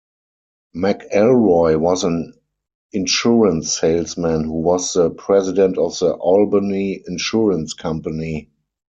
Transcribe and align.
McElroy 0.75 1.79
was 1.79 2.03
an 2.03 2.33
insurance 2.91 3.79
salesman 3.79 4.45
who 4.45 4.53
was 4.61 4.93
the 4.93 5.11
president 5.11 5.77
of 5.77 5.99
the 5.99 6.11
Albany 6.15 7.03
Insurance 7.05 7.75
Company. 7.75 8.49